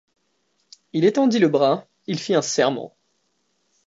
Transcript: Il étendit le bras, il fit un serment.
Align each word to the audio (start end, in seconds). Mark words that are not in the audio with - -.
Il 0.93 1.05
étendit 1.05 1.37
le 1.37 1.47
bras, 1.47 1.85
il 2.07 2.17
fit 2.17 2.33
un 2.33 2.41
serment. 2.41 2.95